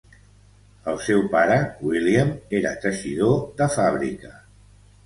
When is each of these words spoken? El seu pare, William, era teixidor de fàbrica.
El 0.93 0.97
seu 1.09 1.21
pare, 1.35 1.57
William, 1.91 2.33
era 2.61 2.75
teixidor 2.87 3.39
de 3.63 3.73
fàbrica. 3.79 4.35